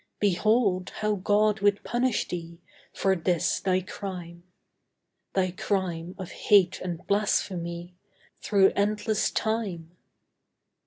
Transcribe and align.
Behold, 0.19 0.89
how 1.01 1.13
God 1.13 1.59
would 1.59 1.83
punish 1.83 2.27
thee 2.27 2.59
For 2.91 3.15
this 3.15 3.59
thy 3.59 3.81
crime 3.81 4.41
Thy 5.35 5.51
crime 5.51 6.15
of 6.17 6.31
hate 6.31 6.81
and 6.81 7.05
blasphemy 7.05 7.93
Through 8.41 8.71
endless 8.75 9.29
time! 9.29 9.95